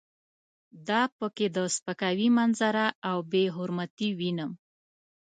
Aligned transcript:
دا 0.87 1.01
په 1.17 1.27
کې 1.35 1.47
د 1.55 1.57
سپکاوي 1.75 2.27
منظره 2.37 2.85
او 3.09 3.17
بې 3.31 3.43
حرمتي 3.55 4.09
وینم. 4.19 4.51